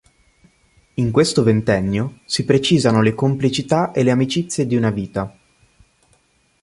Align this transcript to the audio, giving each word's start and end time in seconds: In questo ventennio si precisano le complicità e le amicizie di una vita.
In 0.95 1.11
questo 1.11 1.43
ventennio 1.43 2.21
si 2.25 2.43
precisano 2.43 3.03
le 3.03 3.13
complicità 3.13 3.91
e 3.91 4.01
le 4.01 4.09
amicizie 4.09 4.65
di 4.65 4.75
una 4.75 4.89
vita. 4.89 5.37